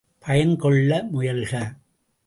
[0.19, 1.53] பயன் கொள்ள முயலுக.